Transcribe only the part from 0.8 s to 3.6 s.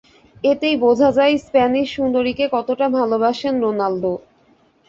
বোঝা যায়, স্প্যানিশ সুন্দরীকে কতটা ভালোবাসেন